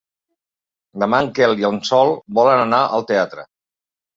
[1.03, 3.47] Demà en Quel i en Sol volen anar al teatre.